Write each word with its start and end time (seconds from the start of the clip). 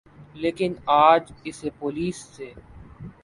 لیکن 0.35 0.71
اج 1.01 1.23
اسے 1.45 1.69
پولیس 1.79 2.17
سے 2.35 2.47